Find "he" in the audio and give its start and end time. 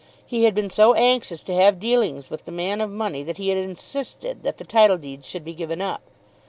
0.25-0.45, 3.37-3.49